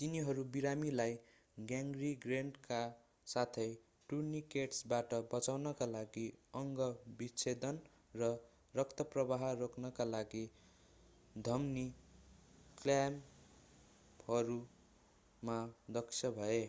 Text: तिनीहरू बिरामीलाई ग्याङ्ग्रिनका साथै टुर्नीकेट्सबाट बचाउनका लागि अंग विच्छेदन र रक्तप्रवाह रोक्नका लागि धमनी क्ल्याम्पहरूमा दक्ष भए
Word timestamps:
तिनीहरू 0.00 0.42
बिरामीलाई 0.54 1.12
ग्याङ्ग्रिनका 1.56 2.80
साथै 3.26 3.64
टुर्नीकेट्सबाट 4.08 5.14
बचाउनका 5.30 5.86
लागि 5.92 6.24
अंग 6.60 6.82
विच्छेदन 7.22 7.78
र 8.14 8.28
रक्तप्रवाह 8.74 9.46
रोक्नका 9.60 10.06
लागि 10.08 10.42
धमनी 11.44 11.86
क्ल्याम्पहरूमा 12.78 13.30
दक्ष 15.92 16.32
भए 16.36 16.60